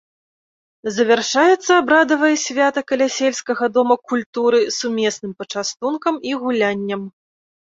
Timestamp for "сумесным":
4.79-5.31